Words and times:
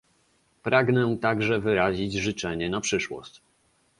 Pragnę 0.63 1.17
także 1.17 1.59
wyrazić 1.59 2.13
życzenie 2.13 2.69
na 2.69 2.81
przyszłość 2.81 3.41